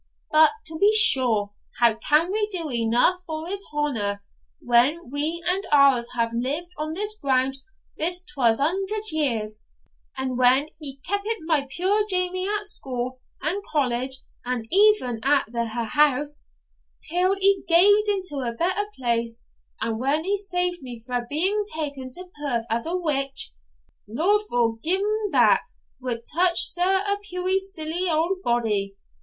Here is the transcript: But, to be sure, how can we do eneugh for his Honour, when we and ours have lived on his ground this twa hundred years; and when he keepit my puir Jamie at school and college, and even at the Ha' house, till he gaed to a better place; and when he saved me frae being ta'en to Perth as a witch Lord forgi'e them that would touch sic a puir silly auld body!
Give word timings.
But, 0.31 0.49
to 0.65 0.79
be 0.79 0.91
sure, 0.95 1.51
how 1.77 1.93
can 1.95 2.31
we 2.31 2.47
do 2.47 2.69
eneugh 2.71 3.19
for 3.27 3.47
his 3.47 3.63
Honour, 3.71 4.23
when 4.59 5.11
we 5.11 5.43
and 5.47 5.63
ours 5.71 6.13
have 6.15 6.31
lived 6.33 6.71
on 6.79 6.95
his 6.95 7.13
ground 7.21 7.59
this 7.97 8.19
twa 8.23 8.51
hundred 8.57 9.11
years; 9.11 9.61
and 10.17 10.39
when 10.39 10.69
he 10.79 10.99
keepit 11.03 11.37
my 11.45 11.67
puir 11.75 12.03
Jamie 12.09 12.47
at 12.47 12.65
school 12.65 13.19
and 13.41 13.61
college, 13.71 14.17
and 14.43 14.67
even 14.71 15.19
at 15.23 15.45
the 15.51 15.65
Ha' 15.67 15.89
house, 15.91 16.47
till 17.07 17.35
he 17.35 17.61
gaed 17.67 18.23
to 18.25 18.37
a 18.37 18.55
better 18.57 18.89
place; 18.97 19.49
and 19.81 19.99
when 19.99 20.23
he 20.23 20.35
saved 20.35 20.81
me 20.81 20.99
frae 20.99 21.21
being 21.29 21.63
ta'en 21.75 22.09
to 22.13 22.25
Perth 22.41 22.65
as 22.71 22.87
a 22.87 22.97
witch 22.97 23.51
Lord 24.07 24.41
forgi'e 24.51 24.81
them 24.95 25.29
that 25.33 25.61
would 26.01 26.21
touch 26.25 26.59
sic 26.63 26.83
a 26.87 27.19
puir 27.29 27.59
silly 27.59 28.09
auld 28.09 28.39
body! 28.43 28.95